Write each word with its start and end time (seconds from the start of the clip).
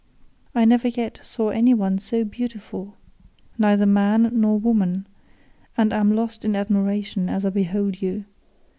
I 0.55 0.65
never 0.65 0.87
yet 0.87 1.19
saw 1.21 1.49
any 1.49 1.75
one 1.75 1.99
so 1.99 2.23
beautiful, 2.25 2.95
neither 3.59 3.85
man 3.85 4.31
nor 4.33 4.57
woman, 4.57 5.05
and 5.77 5.93
am 5.93 6.15
lost 6.15 6.43
in 6.43 6.55
admiration 6.55 7.29
as 7.29 7.45
I 7.45 7.51
behold 7.51 8.01
you. 8.01 8.25